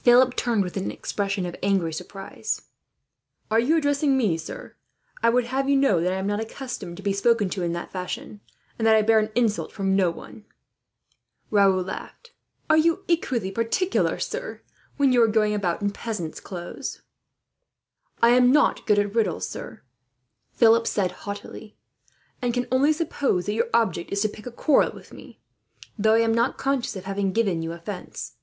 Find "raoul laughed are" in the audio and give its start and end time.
11.50-12.78